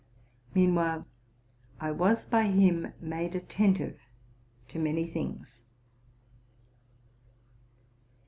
Meanwhile, 0.55 1.05
I 1.79 1.91
was 1.91 2.25
by 2.25 2.45
him 2.47 2.91
made 2.99 3.35
attentive 3.35 3.99
to 4.69 4.79
many 4.79 5.05
things. 5.05 5.61